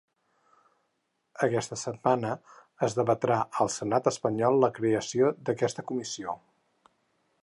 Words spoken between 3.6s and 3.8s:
al